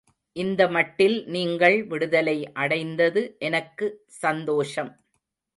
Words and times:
இந்த 0.35 0.61
மட்டில் 0.67 1.17
நீங்கள் 1.27 1.77
விடுதலை 1.83 2.35
அடைந்தது 2.53 3.23
எனக்கு 3.39 3.87
சந்தோஷம். 4.21 4.91